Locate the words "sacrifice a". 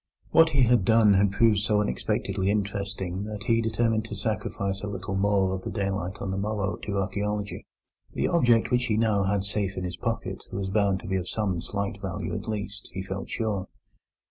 4.15-4.87